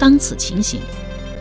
[0.00, 0.80] 当此情形，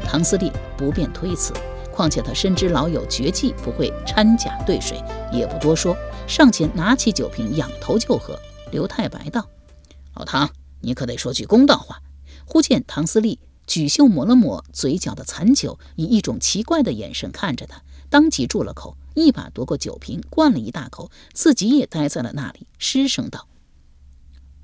[0.03, 1.53] 唐司令不便推辞。
[1.93, 5.95] 况且他深知老友绝技不会掺假兑水，也不多说，
[6.27, 8.37] 上前拿起酒瓶，仰头就喝。
[8.69, 9.49] 刘太白道
[10.13, 10.49] ：“老唐，
[10.81, 12.01] 你可得说句公道话。”
[12.45, 23.47] 忽见唐司令举袖抹了抹嘴角的残酒，以一种奇怪的眼神看着他，当即住了口，一把夺过酒瓶，灌了一大口，自己也呆在了那里，失声道：“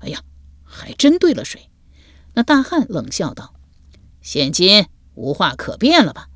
[0.00, 0.20] 哎呀，
[0.64, 1.70] 还真兑了水。”
[2.34, 3.54] 那大汉冷笑道。
[4.26, 6.28] 现今无话可辩了吧？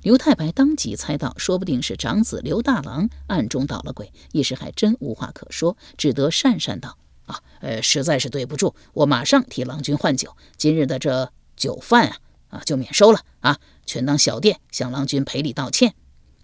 [0.00, 6.96] 刘太白当即猜到，说不定是长子刘大郎暗中捣了鬼，一时还真无话可说，只得讪讪道
[7.28, 10.34] ：“啊，呃，实在是对不住，我马上替郎君换酒。
[10.56, 12.16] 今日的这酒饭啊，
[12.48, 15.94] 啊，就免收了啊，全当小店向郎君赔礼道歉。”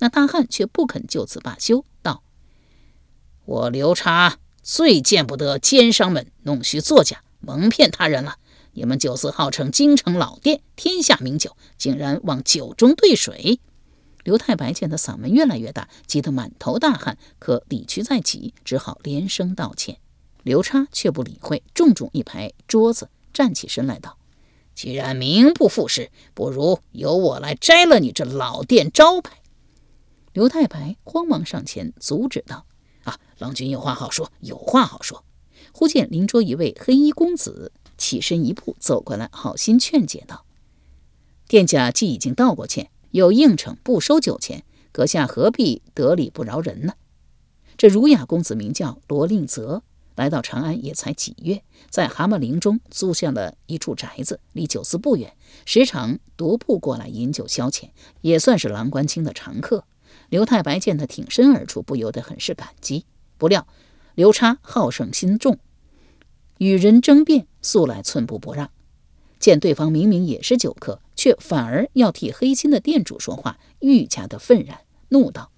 [0.00, 2.22] 那大汉却不肯就此罢休，道
[3.46, 8.36] ：“我刘叉最见不得奸商们弄虚作假，蒙骗他人了。”
[8.76, 13.58] 你们酒肆号称京城老店，天下名酒，竟然往酒中兑水！
[14.22, 19.96] 刘太白见他嗓门越来越大，急得满头大汗，可理屈在即，只好连声道歉。
[20.42, 24.18] 刘叉却不理会，重重一拍桌子，站起身来道
[24.76, 29.38] ：“既然名不副实，不如由我来摘了你这老店招牌。”
[30.34, 32.66] 刘太白慌忙上前阻止道
[33.04, 35.24] ：“啊，郎君有话好说，有话好说。”
[35.72, 37.72] 忽见邻桌一位黑衣公子。
[37.96, 40.44] 起身一步走过来，好心劝解道
[41.48, 46.94] ：“店家既已经道过歉，又应承不收酒钱，阁下何必得理不饶人呢？”
[47.76, 49.82] 这儒雅公子名叫罗令泽，
[50.14, 55.36] 来到长安也才几月，在蛤蟆陵中租下了一处宅子，离酒肆不远，
[55.66, 57.90] 时常独步过来饮酒消遣，
[58.22, 59.84] 也算是郎官清的常客。
[60.30, 63.04] 刘太白见他挺身而出，不由得很是感激。
[63.36, 63.66] 不料
[64.14, 65.58] 刘叉好胜心重。
[66.58, 68.70] 与人争辩，素来寸步不让。
[69.38, 74.80] 见对方明明也是酒客，却反而要替黑心的店主说话，愈加的愤然，
[75.10, 75.50] 怒道：“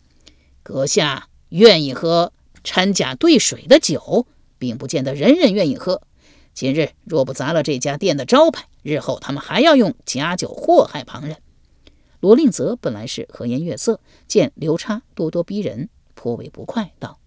[0.65, 2.33] 阁下愿意喝
[2.65, 4.27] 掺假兑水的酒，
[4.59, 6.03] 并不见得人人愿意喝。
[6.53, 11.37] 今日若不砸了这家店的招牌，日后他们还要用假酒祸害旁人。”
[12.21, 17.21] 罗令泽本来是和颜悦色，见刘叉咄咄逼人，颇为不快，道：“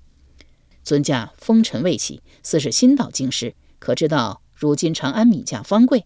[0.83, 6.05] 尊驾风尘未洗，似是新到京师。”可知道，如今长安米价方贵，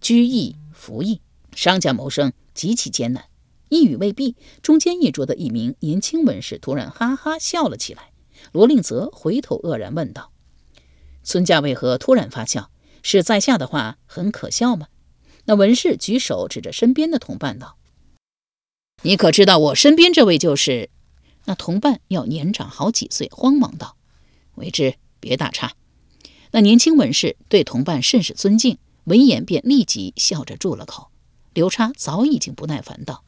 [0.00, 1.20] 居易服役，
[1.54, 3.26] 商家谋生极其艰难。
[3.68, 8.10] 一语未毕，中间一桌的一名年轻文士突然哈哈笑了起来。
[8.50, 10.32] 罗令泽回头愕然问道
[11.22, 12.72] ：“孙家为何突然发笑？
[13.04, 14.88] 是在下的话很可笑吗？”
[15.46, 17.76] 那文士举手指着身边的同伴道
[19.02, 20.90] ：“你可知道我身边这位就是？”
[21.46, 23.96] 那同伴要年长好几岁，慌忙道
[24.56, 25.74] ：“为之，别打岔。”
[26.54, 31.08] 那年轻文士对同伴甚是尊敬，闻言便立即笑着住了口。
[31.54, 33.24] 刘叉早已经不耐烦道：“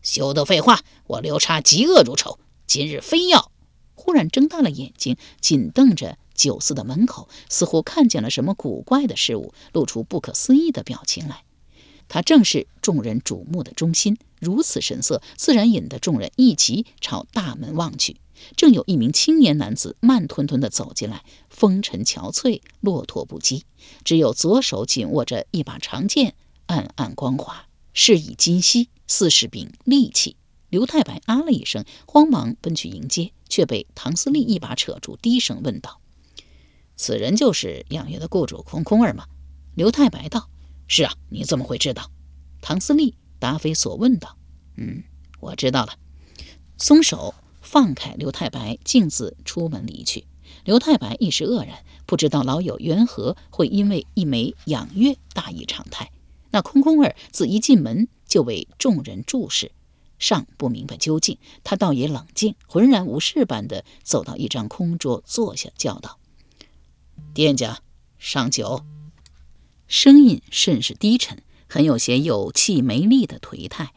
[0.00, 0.78] 休得废话！
[1.08, 2.38] 我刘叉嫉恶如仇，
[2.68, 3.50] 今日非要……”
[3.96, 11.42] 忽然睁大了眼睛，紧瞪着酒肆的门口，似乎看见了什么古怪的事物，露出不可思议的表情来。
[12.06, 18.18] 他正是众人瞩目的中心，如此神色，自然引得众人一齐朝大门望去。
[18.56, 23.62] 正有一名青年男子慢吞吞地走进来，风尘憔悴，落拓不羁，
[24.04, 26.34] 只有左手紧握着一把长剑，
[26.66, 30.36] 暗暗光滑，是以金锡，似是柄利器。
[30.70, 36.00] 刘太白啊了一声，慌忙奔去迎接，却被唐司令一把扯住，低声问道
[36.94, 39.26] ：“此人就是养月的雇主空空儿吗？”
[39.74, 40.50] 刘太白道
[40.86, 42.10] ：“是啊，你怎么会知道？”
[42.60, 44.36] 唐司令答非所问道
[44.76, 45.04] ：“嗯，
[45.40, 45.94] 我知道了。”
[46.76, 47.34] 松手。
[47.70, 50.24] 放开刘太白，径自出门离去。
[50.64, 56.10] 刘太白一时愕然，不知道老友缘何会因为一枚养月大异常态。
[56.50, 59.70] 那空空儿自一进门就为众人注视，
[60.18, 66.18] 尚不明白究竟，他倒也冷静，浑然无事般的走到一张空桌坐下，叫道
[67.34, 67.82] ：“店家，
[68.18, 68.82] 上酒。”
[69.86, 73.92] 声音甚是低沉，很有些有气没力的颓态。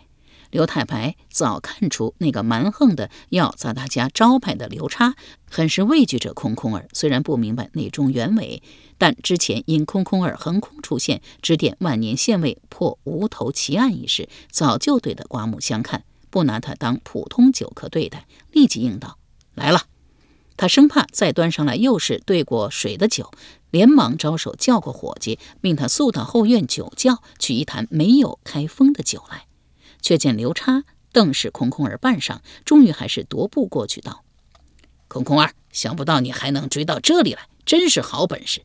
[0.51, 5.15] 刘太白早看出那个蛮横的要砸他家招牌的刘叉，
[5.49, 6.87] 很是畏惧这空空儿。
[6.93, 8.61] 虽然不明白内中原委，
[8.97, 19.17] 但之前因空空儿横空出现指点万年县尉破无头奇案一事，早就对他刮目相看，不拿他当普通酒客对待，立即应道
[19.55, 19.85] ：“来了。”
[20.57, 23.31] 他生怕再端上来又是兑过水的酒，
[23.71, 29.45] 连忙招手叫过伙计，命他速到后院酒窖取一坛没有开封的酒来。
[30.01, 34.23] 却见刘叉瞪视空空儿半晌，终于还是踱步过去道
[35.07, 38.63] ：“空空儿，想不到你还能追到这里来，真是好本事。”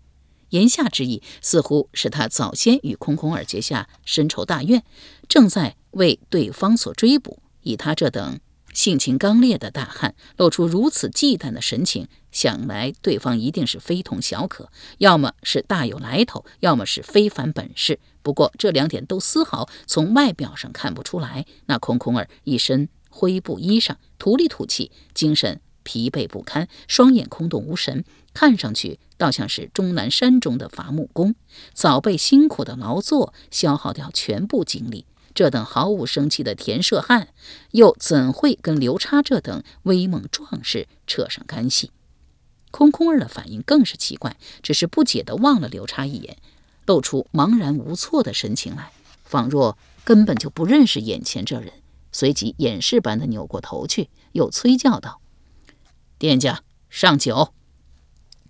[0.51, 4.85] 言下之意，似乎是他早先与空空儿结下深仇大怨，
[5.29, 7.43] 正在为对方所追捕。
[7.63, 8.39] 以他这等
[8.73, 17.99] 性情刚烈的大汉，露出如此忌惮的神情，想来对方一定是非同小可，要么是大有来头，要么是非凡本事。
[18.27, 21.47] 不过这两点都丝毫从外表上看不出来。
[21.67, 31.37] 那空空儿一身灰布衣裳，土里土气，精神疲惫不堪，双眼空洞无神，看上去倒像是终南山中的伐木工，
[31.73, 35.07] 早被辛苦的劳作消耗掉全部精力。
[35.33, 37.29] 这等毫无生气的田舍汉，
[37.71, 41.93] 又怎会跟刘叉这等威猛壮士扯上干系？
[42.73, 46.37] 空空儿的反应更是奇怪，只是不解地望了刘叉一眼。
[46.87, 48.93] 露出茫然无措的神情来，
[49.25, 51.73] 仿若根本就不认识眼前这人。
[52.13, 55.21] 随即掩饰般的扭过头去，又催叫道
[56.19, 57.53] ：“店家，上酒。”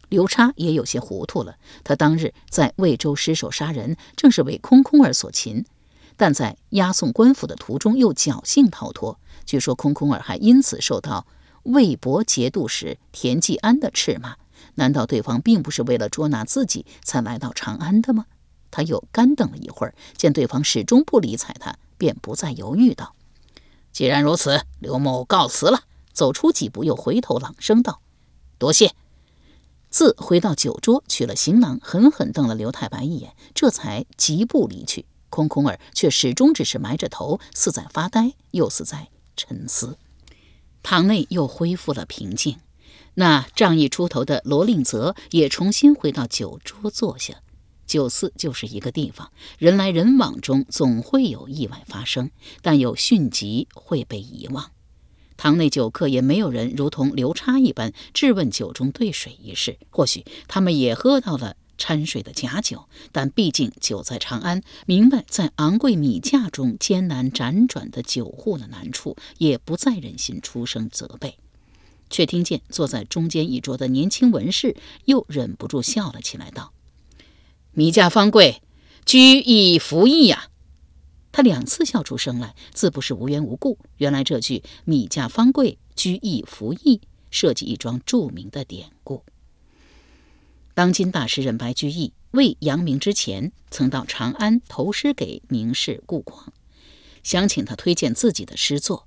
[0.09, 1.57] 刘叉也有些糊涂了。
[1.83, 5.65] 他当日在魏州失手杀人，正是为空空儿所擒，
[6.17, 9.19] 但在押送官府的途中又侥幸逃脱。
[9.45, 11.27] 据说空空儿还因此受到
[11.65, 14.37] 魏博节度使田季安的斥骂。
[14.77, 18.25] 难道对方并不是为了捉拿自己才来到长安的吗？
[18.71, 23.15] 他又干等了一会儿，见对方始终不理睬他，便不再犹豫道
[23.93, 25.83] ：“既然如此，刘某告辞了。”
[26.13, 28.01] 走出几步，又回头朗声道
[28.57, 28.93] ：“多谢。”
[29.91, 35.05] 自回到酒桌，取了行囊，狠狠瞪了刘太白一眼，这才疾步离去。
[35.29, 39.99] 空空儿却始终只是埋着头，似在发呆，又似在沉思。
[40.83, 42.59] 堂内又恢复了平静。
[43.17, 47.43] 那仗义出头的罗令泽也重新回到酒桌坐下。
[47.87, 52.31] 酒肆就是一个地方，人来人往中总会有意外发生，
[52.61, 54.73] 但有迅疾会被遗忘。
[55.37, 59.79] 堂内酒客也没有人如同刘叉一般质问酒中兑水一事。
[59.91, 71.39] 或许他们也喝到了掺水的假酒，但毕竟酒在长安，明白在昂贵米价中艰难辗转的酒户的难处，也不再忍心出声责备。
[72.11, 76.73] 却听见坐在中间一桌的年轻文士又忍不住笑了起来，道
[77.73, 78.63] ：“米价方贵，
[79.05, 80.49] 居易服役呀！”
[81.33, 83.79] 他两次笑出声来，自不是无缘无故。
[83.99, 89.23] 原来这句“米价方贵，居易服役”涉及一桩著名的典故。
[90.73, 96.53] 当今大诗人白居易未扬名之前，曾到长安投诗给名士顾况，
[97.23, 99.07] 想请他推荐自己的诗作。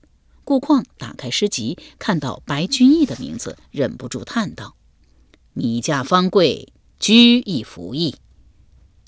[0.50, 4.76] 顾况打开诗集，看到白居易的名字，忍不住叹道
[5.54, 8.16] ：“米价方贵，居易服役。”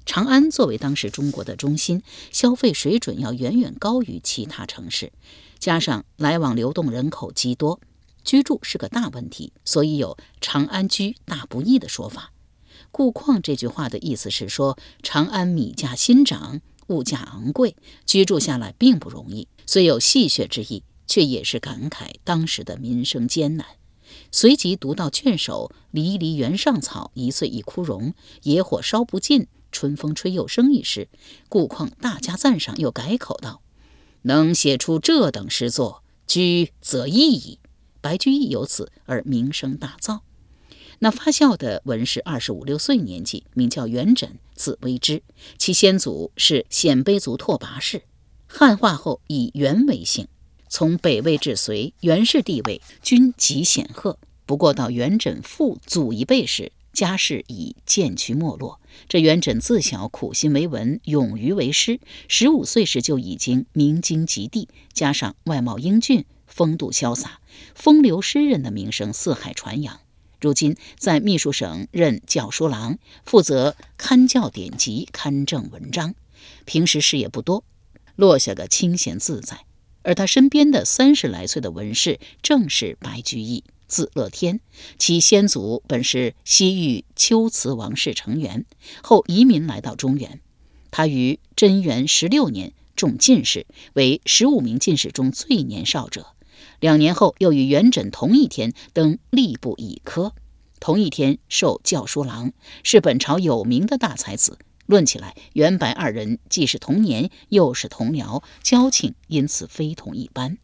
[0.05, 5.11] 长安作为当时中国的中心，消费水准要远远高于其他城市，
[5.57, 7.79] 加上来往流动人口极多，
[8.23, 12.31] 居住是个大问题，所以有“长安居大不易”的说法。
[12.91, 20.83] 顾况这句话的意思是说，长安米价新涨，物价昂贵，居住下来并不容易，虽有戏谑之意。
[21.11, 23.65] 却也是感慨当时的民生艰难。
[24.31, 28.13] 随即读到卷首“离离原上草，一岁一枯荣，
[28.43, 31.09] 野火烧不尽，春风吹又生”一诗，
[31.49, 33.61] 顾况大加赞赏，又改口道
[34.23, 37.59] ：“能写出这等诗作，居则易矣。”
[37.99, 40.21] 白居易由此而名声大噪。
[40.99, 45.23] 那发笑的文士二十五六岁年纪，名叫元稹，字微之，
[45.57, 48.03] 其先祖是鲜卑族拓跋氏，
[48.47, 50.29] 汉化后以元为姓。
[50.71, 54.17] 从北魏至隋，元氏地位均极显赫。
[54.45, 58.79] 不过到元稹父祖一辈时，家世已渐趋没落。
[59.09, 61.99] 这元稹自小苦心为文，勇于为师，
[62.29, 67.41] 十五岁时就已经名经极地，加上外貌英俊、风度潇洒，
[67.75, 69.99] 风流诗人的名声四海传扬。
[70.39, 76.15] 如今在秘书省任校书郎，负责刊校典籍、刊正文章。
[76.63, 77.65] 平时事业不多，
[78.15, 79.65] 落下个清闲自在。
[80.03, 84.59] 而他身边的三十来岁的文士，正是白居易，字乐天，
[84.97, 88.65] 其先祖本是西域龟兹王室成员，
[89.03, 90.39] 后移民来到中原。
[90.89, 96.27] 他于贞元十六年中进士，为十五名进士中最年少者。
[96.79, 100.33] 两年后，又与元稹同一天登吏部乙科，
[100.79, 102.51] 同一天授校书郎，
[102.83, 104.57] 是本朝有名的大才子。
[104.91, 110.57] 论起来，元白二人既是同年，又是同僚，交情因此非同一般。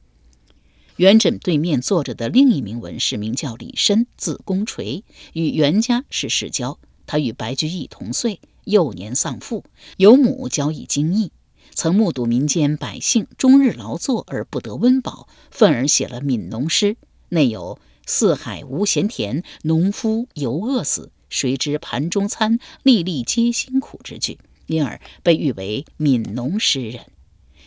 [0.97, 6.77] 元稹对面坐着的另一名文士名叫李绅，字公垂，与袁家是世交。
[7.05, 9.63] 他与白居易同岁，幼年丧父，
[9.95, 11.31] 有母交以精义，
[11.73, 16.95] 曾目睹民间百姓终日劳作而不得温饱，愤而写了《悯农诗》，
[17.29, 21.11] 内有“四海无闲田，农夫犹饿死”。
[21.29, 27.05] 谁知盘中餐，粒粒皆辛苦之句，因而被誉为悯农诗人。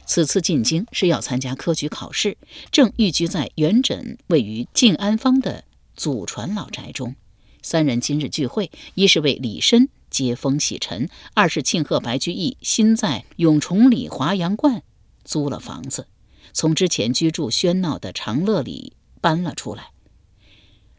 [0.07, 2.37] 此次进京是要参加科举考试，
[2.73, 5.65] 正寓居在元稹位于静安坊的
[5.95, 7.15] 祖传老宅中。
[7.63, 14.83] 三人今日聚会，一是为李绅接风洗尘，二是庆贺白居易新在永崇里华阳观
[15.25, 16.09] 租了房子，
[16.53, 19.91] 从之前居住喧闹的长乐里搬了出来。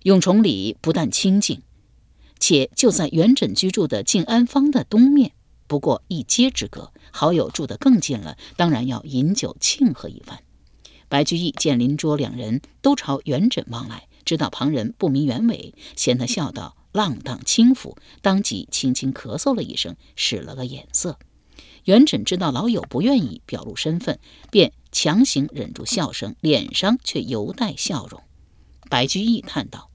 [0.04, 1.62] 永崇里不但清静。
[2.42, 5.32] 且就在元稹居住的静安坊的东面，
[5.68, 6.92] 不过一街之隔。
[7.12, 10.40] 好友住得更近了，当然要饮酒庆贺一番。
[11.08, 21.20] 白居易见邻桌两人都朝元稹望来，知道旁人不明原委，嫌他笑道：“浪荡轻浮。”当即轻轻咳嗽了一声，使了个眼色。
[21.84, 24.18] 元稹知道老友不愿意表露身份，
[24.50, 28.24] 便强行忍住笑声，脸上却犹带笑容。
[28.90, 29.91] 白居易叹道。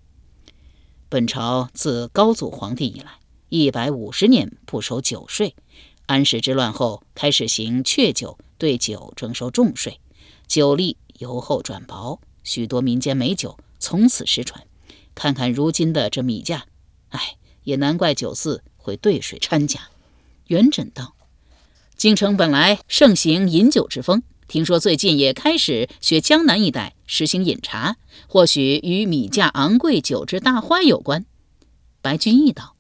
[1.17, 5.57] 本朝自高祖皇帝以来，一百五十年不收酒税。
[6.05, 9.99] 安史之乱后，开始行确酒，对酒征收重税，
[10.47, 14.67] 酒力由厚转薄，许多民间美酒从此失传。
[15.15, 16.67] 看看如今的这米价，
[17.09, 19.89] 哎，也难怪酒肆会兑水掺假。
[20.49, 21.15] 元稹道
[21.97, 27.97] ：“京城本来盛行饮酒之风。”听说最近也开始学江南一带实行饮茶，
[28.29, 31.27] 或许与米价昂贵、酒之大坏有关。
[32.01, 32.77] 白居易道：“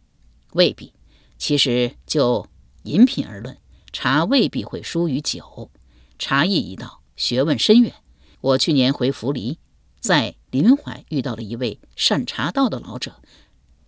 [0.54, 0.92] 未必。
[1.38, 2.46] 其实就
[2.84, 3.58] 饮品而论，
[3.92, 5.70] 茶未必会输于酒。
[6.18, 7.92] 茶艺一道，学问深远。
[8.40, 9.58] 我去年回扶黎，
[9.98, 13.20] 在临淮遇到了一位善茶道的老者，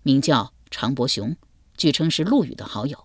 [0.02, 1.36] 名叫常伯雄，
[1.76, 3.04] 据称是陆羽的好友。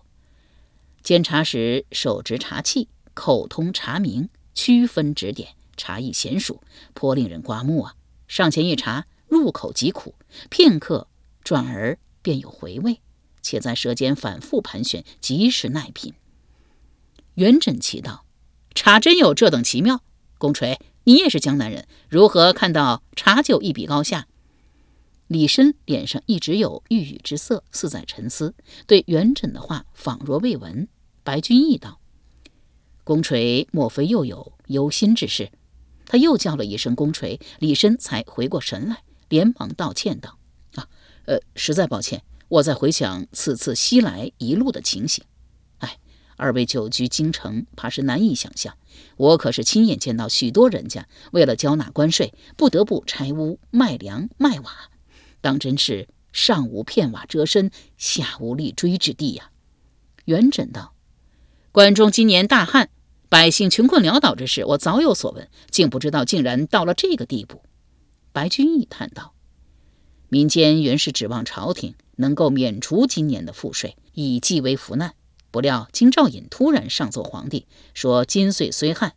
[1.04, 6.62] 煎茶时手执茶器，口通茶名。”区分指点，茶艺娴熟，
[6.94, 7.96] 颇令人刮目啊！
[8.28, 10.14] 上前一茶，入口即苦，
[10.48, 11.08] 片刻
[11.42, 13.00] 转而便有回味，
[13.42, 16.14] 且在舌尖反复盘旋，极是耐品。
[17.34, 18.24] 元稹奇道
[18.74, 20.02] ：“茶真有这等奇妙？
[20.38, 24.28] 公锤，你也是江南人，如何看到茶酒一比高下？”
[25.26, 28.54] 李绅脸上一直有郁郁之色，似在沉思，
[28.86, 30.86] 对元稹的话仿若未闻。
[31.24, 31.98] 白居易道。
[33.04, 35.50] 公锤莫非又有忧心之事？
[36.06, 40.38] 他又叫了一声“公锤”，李绅才回过神来，连忙道歉道
[40.76, 40.88] ：“啊，
[41.26, 45.24] 呃，实在抱歉，我在回想此次西来一路的情形。
[45.78, 45.98] 哎，
[46.36, 48.76] 二位久居京城，怕是难以想象。
[49.16, 54.72] 我可是亲眼见到许多人家为了交纳关税，不得不拆屋卖粮卖瓦，
[55.40, 59.50] 当真是上无片瓦遮身，下无立锥之地呀。”
[60.26, 60.93] 元稹道
[61.74, 62.88] ：“关中今年大旱。”
[63.28, 67.62] 百姓穷困潦倒之事，我早有所闻，竟不知道竟然到了这个地步。
[68.30, 69.34] 白居易叹道
[70.30, 75.14] ：“民间原是指望朝廷能够免除今年的赋税，以济为福难。
[75.50, 79.14] 不料京兆尹突然上奏皇帝，说金岁虽旱，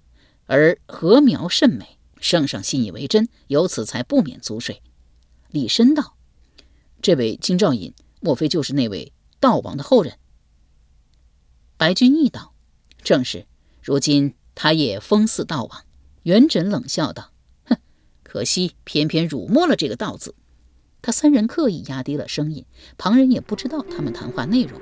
[0.47, 4.81] 而禾苗甚美，圣上信以为真，由此才不免租税。”
[5.51, 6.15] 李绅道
[7.03, 10.17] ：“这位京兆尹，莫非就是那位道王的后人？”
[11.77, 12.53] 白居易道
[13.03, 13.45] ：“正是。”
[13.83, 15.83] 如今他也封祀道王，
[16.23, 17.29] 元稹冷笑道
[17.65, 17.77] ：“哼，
[18.23, 20.33] 可惜偏偏辱没了这个道字。”
[21.03, 22.65] 他三人刻意压低了声音，
[22.97, 24.81] 旁人也不知道他们谈话内容。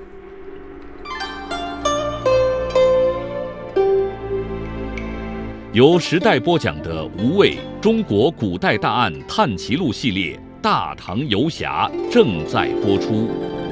[5.74, 13.65] 由时代播讲的《无畏中国古代大案探奇录》系列《大唐游侠》正在播出。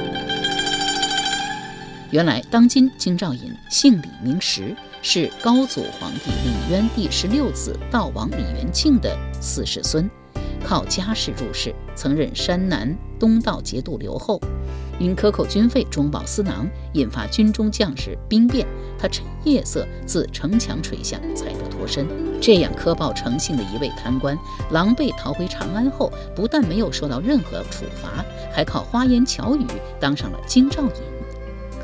[2.14, 4.72] 原来，当今京兆尹姓李名实。
[5.02, 10.08] 是高祖皇帝李渊第十六子道王李元庆的四世孙，
[10.64, 14.40] 靠家世入仕，曾任山南东道节度留后。
[15.00, 18.64] 因克扣军费、中饱私囊，引发军中将士兵变，
[18.96, 22.06] 他趁夜色自城墙垂下，才得脱身。
[22.40, 24.38] 这样苛暴成性的一位贪官，
[24.70, 29.66] 狼狈逃回长安后，不但没有受到任何处罚，还靠花言巧语
[29.98, 31.13] 当上了京兆尹。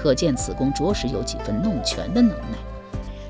[0.03, 2.59] 可见此公着实有几分弄权的能耐。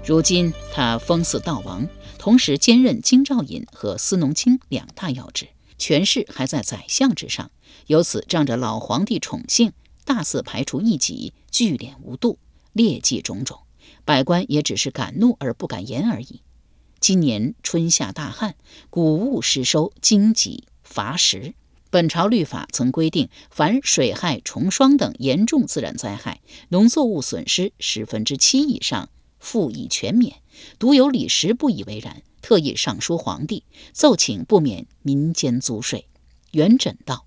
[0.05, 1.85] 如今他封祀道王，
[2.17, 5.49] 同时兼任京兆尹和司农卿两大要职，
[5.79, 7.51] 权势还在宰相之上。
[7.89, 9.73] 由此仗着老皇帝宠幸，
[10.05, 12.39] 大肆排除异己，聚敛无度，
[12.73, 13.59] 劣迹种种，
[14.05, 16.41] 百官也只是敢怒而不敢言而已。
[17.01, 18.55] 今年春夏大旱，
[18.91, 21.55] 谷物失收，荆棘乏食。
[21.91, 30.37] 本朝律法曾规定，凡水害、虫霜等严重自然灾害，农作物损失十分之七以上，赋以全免。
[30.79, 36.07] 独有李时不以为然，特意上书皇帝，奏请不免民间租税。
[36.53, 37.27] 元稹道。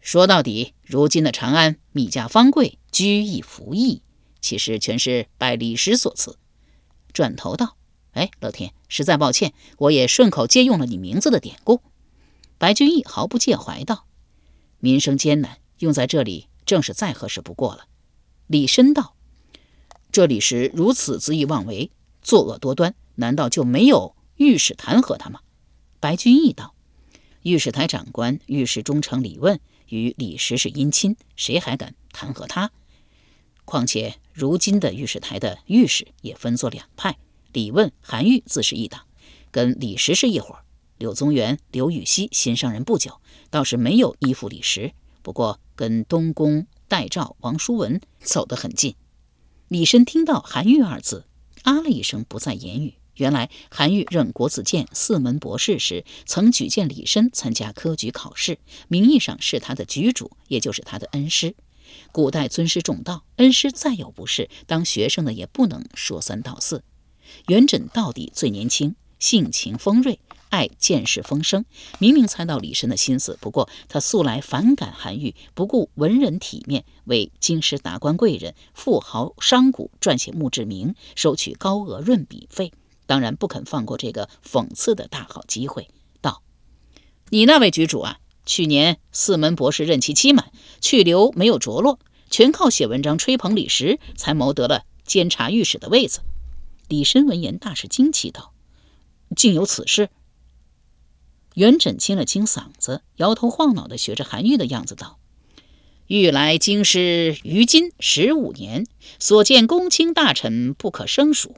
[0.00, 4.02] 说到底，如今的长安米价方贵，居易服役，
[4.42, 6.36] 其实全是拜李时所赐。
[7.14, 7.78] 转头道
[8.12, 11.80] ：“哎，乐天，实在抱歉，我也顺口借用了你名字的典故。”
[12.58, 14.06] 白居易毫不介怀道
[14.80, 17.86] ：“民生艰难，用在这里正是再合适不过了。”
[18.46, 19.16] 李深道
[20.12, 21.90] ：“这李时如此恣意妄为，
[22.22, 25.40] 作恶多端，难道就没有御史弹劾他吗？”
[26.00, 26.74] 白居易道
[27.42, 32.72] ：“御史台长官、御史中丞李问。”与李时是姻亲，谁还敢弹劾他？
[33.66, 37.18] 况且如今的御史台的御史也分作两派，
[37.52, 39.02] 李问、韩愈自是一党，
[39.50, 40.63] 跟李时是一伙。
[41.04, 43.20] 柳宗元、刘禹锡新上任不久，
[43.50, 48.94] 倒是没有依附李时，不过跟东宫戴照、王叔文走得很近。
[49.68, 51.26] 李绅听到韩愈二字，
[51.60, 52.94] 啊了一声，不再言语。
[53.16, 58.56] 原来韩愈任国子监四门博士时，曾举荐李绅参加科举考试，
[58.88, 61.54] 名义上是他的举主，也就是他的恩师。
[62.12, 66.82] 古代尊师重道，恩师再有不是，当学生的也不能说三道四。
[67.48, 70.18] 元稹到底最年轻，性情锋锐，
[70.54, 71.64] 爱见识风声，
[71.98, 73.36] 明明猜到李绅的心思。
[73.40, 82.70] 不过他素来反感韩愈，不顾文人体面，为京师达官贵人、富豪商贾撰写墓志铭，收取高额润笔费。
[83.04, 85.88] 当然不肯放过这个讽刺的大好机会，
[86.20, 86.44] 道
[87.30, 91.98] ：“你那位局主啊，去年四门博士任期期满，去留没有着落，
[92.30, 96.20] 全靠写文章吹捧李时，才谋得了监察御史的位子。”
[96.86, 98.54] 李绅闻言大是惊奇，道
[99.34, 100.10] ：“竟有此事？”
[101.54, 105.18] 元稹清了清嗓子，摇头晃脑的学着韩愈的样子道
[106.08, 108.86] ：“欲来京师于今十五年，
[109.18, 111.56] 所见公卿大臣不可胜数。”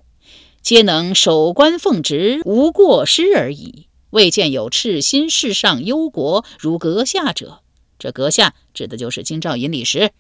[0.61, 3.87] 皆能守官奉职，无过失而已。
[4.11, 7.61] 未见有赤心事上忧国如阁下者。
[7.99, 10.11] 这阁下指的就是京兆尹李时。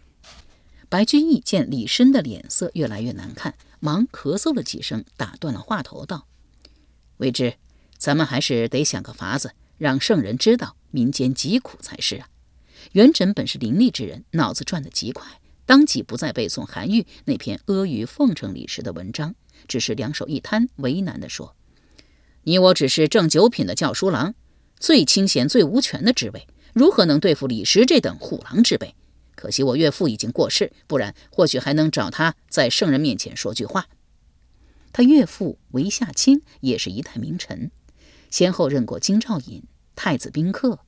[0.88, 6.26] 白居易见李绅的脸色越来越难看，忙咳嗽了几声，打断了话头，道
[7.18, 7.54] ：“未知，
[7.98, 12.28] 咱们还是得想个法子，让圣人知道民间疾苦才是啊。”
[12.92, 19.34] 元稹本是伶俐之人，脑子转得极快，当即不再背诵韩愈那篇阿谀奉承李时的文章。
[19.66, 21.56] 只是两手一摊，为难地说
[22.44, 24.34] ：“你我只是正九品的教书郎，
[24.78, 28.94] 最清闲、最无权的职位，如何能对付李时这等虎狼之辈？
[29.34, 33.88] 可惜我岳父已经过世，不然或许还能找他在圣人面前说句话。”
[34.92, 37.72] 他岳父韦夏卿也是一代名臣，
[38.36, 39.62] 先后任过京兆尹、
[39.94, 40.80] 太子宾客、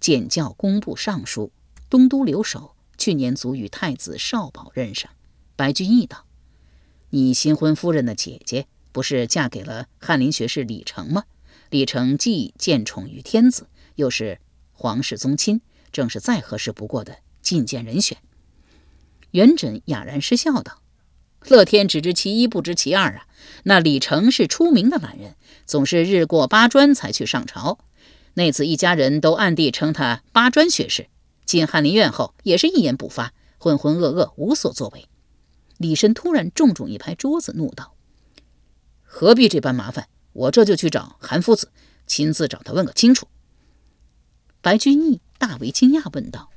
[0.00, 1.52] 检校工部尚书、
[1.88, 5.08] 东都留守，去年卒于太子少保任上。
[5.54, 6.26] 白居易道。
[7.10, 11.26] 你新婚夫人的姐姐不是嫁给了翰林学士李成吗？
[11.68, 14.40] 李成既见宠于天子，又是
[14.72, 15.60] 皇室宗亲，
[15.92, 18.18] 正是再合适不过的觐见人选。
[19.30, 20.82] 元稹哑然失笑道
[21.46, 23.26] ：“乐天只知其一，不知其二啊！
[23.64, 27.78] 那李成是出名的懒人，总是日过八专才去上朝。
[28.34, 31.08] 那次一家人都暗地称他八专学士，
[31.44, 35.08] 进翰林院后也是一言不发，浑浑噩噩，无所作为。”
[35.78, 37.94] 李深突然重重一拍桌子，怒道
[39.02, 40.08] ：“何必这般麻烦？
[40.32, 41.70] 我这就去找韩夫子，
[42.06, 43.26] 亲自找他问个清楚。”
[44.60, 46.50] 白居易大为惊讶，问道：“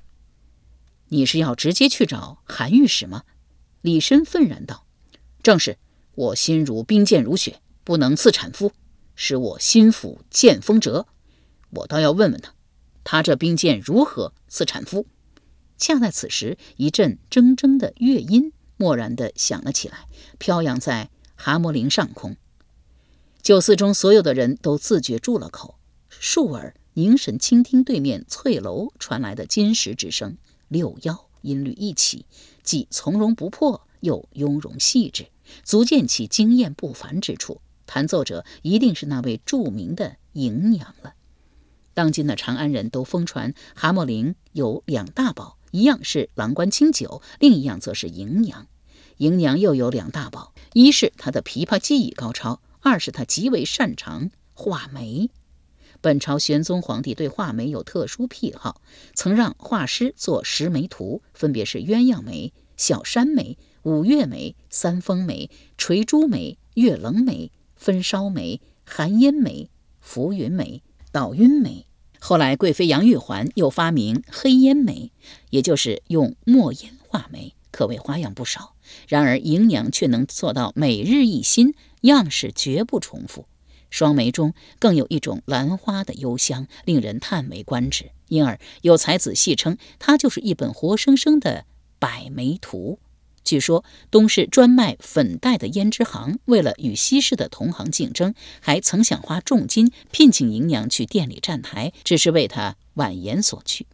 [1.07, 3.23] 你是要直接去找韩御史吗？”
[3.83, 4.87] 李深愤然道
[5.43, 5.77] ：“正是，
[6.15, 8.71] 我心如冰剑如雪，不能刺产夫，
[9.13, 11.05] 使我心腹见风折。
[11.69, 12.55] 我倒要问问他，
[13.03, 15.05] 他这冰剑如何刺产夫？”
[15.77, 18.51] 恰在此时，一阵铮铮的乐音。
[18.77, 20.07] 蓦然地响了起来，
[20.39, 22.35] 飘扬在蛤蟆陵上空。
[23.41, 25.77] 酒肆中所有的人都自觉住了口，
[26.09, 30.37] 竖耳凝神倾听对面翠楼传来的金石之声，
[30.69, 32.25] 六幺，音律一起，
[32.63, 35.27] 既从容不迫，又雍容细致，
[35.63, 37.61] 足见其经验不凡之处。
[37.85, 41.13] 弹奏者一定是那位著名的迎娘了。
[41.93, 48.67] 当今的长安人都疯传蛤蟆陵有两大宝，一样是郎官清酒，另一样则是迎娘。
[49.17, 55.29] 迎娘又有两大宝，一是她的琵琶技艺高超，二是她极为擅长画眉。
[56.03, 58.81] 本朝玄宗皇帝对画眉有特殊癖好，
[59.13, 69.69] 曾让画师做十眉图，分别是鸳鸯眉、小山眉、五月眉、三峰眉、垂珠眉、月棱眉、分烧眉、寒烟眉、
[70.01, 70.83] 浮云眉。
[71.13, 71.87] 倒晕眉，
[72.19, 75.13] 后来贵妃杨玉环又发明黑烟眉，
[75.51, 78.75] 也就是用墨烟画眉，可谓花样不少。
[79.07, 83.45] 然而迎娘却能做到每日一新，样式绝不重复。
[83.93, 88.09] 双眉中更有一种兰花的幽香，令人叹为观止。
[88.27, 91.65] 因而有才子戏称，它就是一本活生生的
[91.99, 92.97] 百眉图。
[93.43, 103.85] 据说东市专卖粉黛的胭脂行，为了与西市的同行竞争，还曾想花重金聘请迎娘去店里站台，只是为她婉言所拒。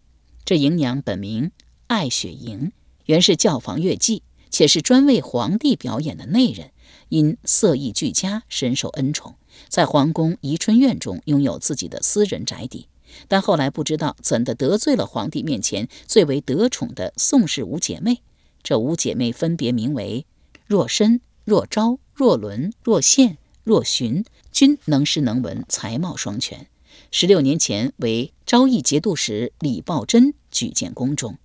[0.46, 1.52] 这迎娘本名
[1.88, 2.72] 艾雪莹，
[3.06, 6.72] 原是教坊乐伎，且是专为皇帝表演的内人，
[7.10, 9.36] 因色艺俱佳，深受恩宠，
[9.68, 12.88] 在皇宫宜春院中拥有自己的私人宅邸。
[13.28, 18.22] 但后来不知道怎的得罪了皇帝面前最为得宠的宋氏五姐妹。
[18.62, 20.26] 这五姐妹分别名为
[20.68, 26.68] 若申、若昭、若伦、若宪、若寻，均能诗能文，才貌双全。
[27.12, 31.38] 十六年前为昭义节度使李抱真举荐宫中，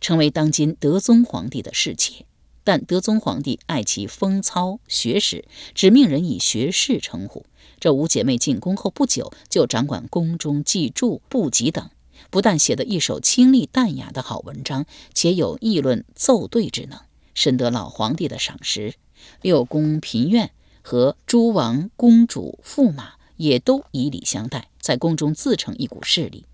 [0.00, 2.24] 成为当今德宗皇帝的侍妾。
[2.64, 5.44] 但德宗皇帝爱其风操学识，
[5.74, 7.46] 只命人以学士称呼。
[7.78, 11.90] 这五姐妹进宫后不久，就掌管宫中记注、布籍等。
[12.28, 17.00] 不但写得一手清丽淡雅的好文章，且有议论奏对之能，
[17.34, 18.94] 深得老皇帝的赏识。
[19.40, 20.50] 六宫嫔院
[20.82, 26.44] 和诸王公主驸马也都以礼相待，在宫中自成一股势力。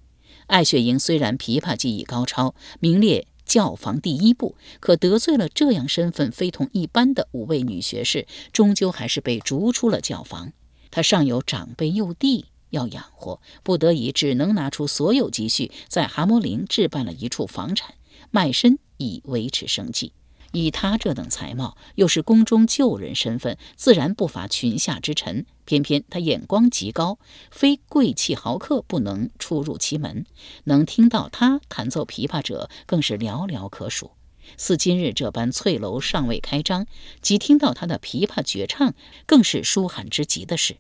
[0.47, 10.53] 艾雪莹虽然琵琶技艺高超，名列教坊第一部，可得罪了这样身份非同一般的五位女学士，终究还是被逐出了教坊。
[10.91, 12.47] 她上有长辈幼弟。
[12.71, 17.95] 要养活，不得已只能拿出所有积蓄，在蛤蟆陵置办了一处房产，
[18.33, 20.13] 卖身以维持生计。
[20.53, 25.47] 以他这等才貌，又是宫中旧人身份，自然不乏群下之臣。
[25.67, 27.19] 偏偏他眼光极高，
[27.51, 30.25] 非贵气豪客不能出入其门。
[30.65, 34.13] 能听到他弹奏琵琶者，更是寥寥可数。
[34.57, 36.87] 似今日这般翠楼尚未开张，
[37.21, 38.95] 即听到他的琵琶绝唱，
[39.27, 40.77] 更是舒罕之极的事。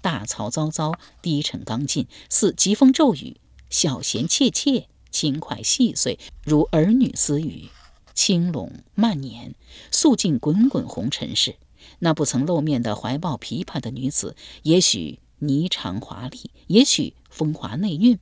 [0.00, 3.36] 大嘈嘈嘈，低沉刚劲，似疾风骤雨；
[3.68, 7.68] 小弦切切，轻快细碎，如儿女私语。
[8.14, 9.54] 轻拢慢捻，
[9.90, 11.56] 诉尽滚滚红尘事。
[12.00, 18.18] 那不曾露面的怀抱琵琶的女子，也许霓裳华丽，也许风华内蕴，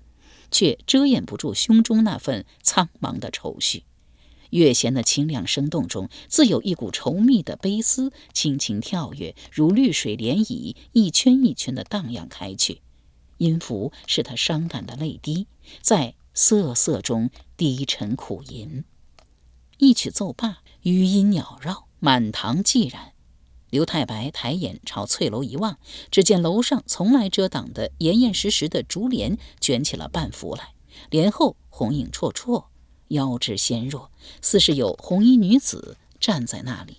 [0.50, 3.84] 却遮掩不住胸中那份苍茫的愁绪。
[4.50, 12.80] 月弦的清亮生动中，自有一股稠密的悲思，轻轻跳跃，如绿水涟漪，一圈一圈的荡漾开去。
[13.38, 15.46] 音符是他伤感的泪滴，
[15.82, 18.84] 在瑟瑟中低沉苦吟。
[19.78, 23.12] 一曲奏罢，余音袅绕，满堂寂然。
[23.70, 25.78] 刘太白抬眼朝翠楼一望，
[26.10, 30.74] 只见楼上从来遮挡的严严实实的竹帘卷起了半幅来，
[31.10, 32.66] 帘后红影绰绰。
[33.08, 34.10] 腰肢纤弱，
[34.42, 36.96] 似是有红衣女子站在那里。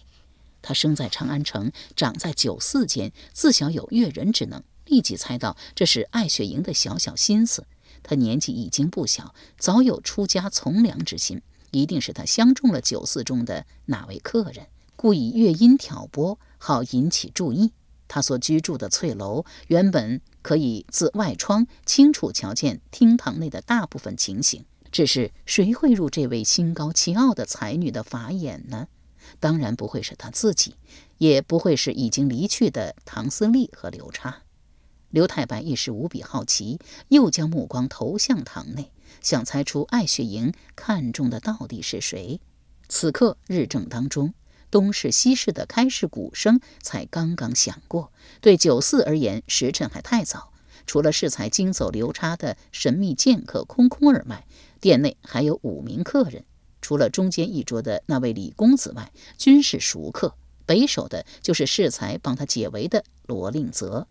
[0.62, 7.66] 她生在长安城，长在酒肆间，自小有阅人之能，立即猜到这是艾雪莹的小小心思。
[8.04, 17.72] 她年纪已经不小，早有出家从良之心，一定是她相中了酒肆中的哪位客人，故以乐音挑拨，好引起注意。
[18.08, 24.66] 她所居住的翠楼，原本可以自外窗清楚瞧见厅堂内的大部分情形。
[24.92, 28.88] 只是谁会入这位心高气傲的才女的法眼呢？
[29.42, 30.76] 当然不会是她自己，
[31.18, 34.44] 也不会是已经离去的唐思利和刘叉。
[35.10, 38.92] 刘太白一时无比好奇，又将目光投向堂内，
[39.22, 42.40] 想猜出艾雪莹看中的到底是谁。
[42.88, 44.34] 此刻日正当中，
[44.70, 50.52] 东市西市的开市鼓声才刚刚响过，对酒肆而言，时辰还太早。
[50.86, 54.46] 除了适才惊走刘叉的神秘剑客空空而外。
[54.80, 56.46] 店内还有五名客人，
[56.82, 60.36] 除了中间一桌的那位李公子外，均是熟客。
[60.68, 64.08] 北首的就是适才帮他解围的罗令泽。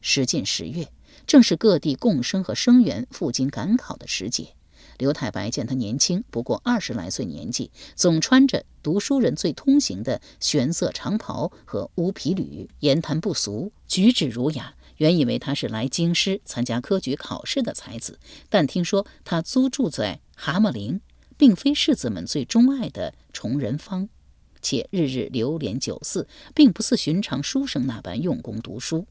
[0.00, 0.92] 时近十月，
[1.26, 4.54] 正是各地贡生和生源赴京赶考的时节。
[4.98, 14.74] 刘太白见他年轻，不过二十来岁年纪，总穿着读书人最通行的玄色长袍和乌皮履，言谈不俗，举止儒雅。
[14.96, 21.00] 原以为他是来京师参加科举考试的才子，但听说他租住在蛤蟆陵，
[21.36, 24.08] 并非世子们最钟爱的崇仁坊，
[24.60, 29.06] 且日日流连酒肆，并不似寻常书生那般用功读书，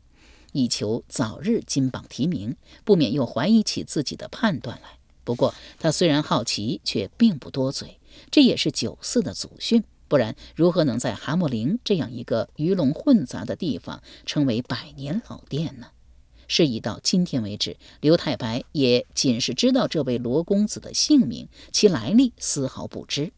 [0.51, 4.96] 以求早日金榜题名，不免又怀疑起自己的判断来。
[5.27, 7.99] 不过他虽然好奇，却并不多嘴，
[8.31, 9.83] 这也是酒肆的祖训。
[10.07, 15.87] 不然，如何能在蛤蟆陵这样一个鱼龙混杂的地方称为百年老店呢？
[16.47, 23.33] 是以到今天为止，刘太白也仅是知道这位罗公子的姓名，其来历丝毫不知。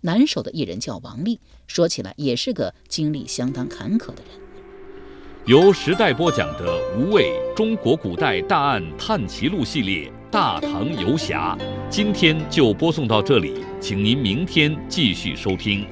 [0.00, 4.40] 南首的一人叫王立，说起来也是个经历相当坎坷的人。
[5.44, 11.56] 由时代播讲的《无畏中国古代大案探奇录》系列《大唐游侠》，
[11.88, 15.86] 今天就播送到这里，请您明天继续收听。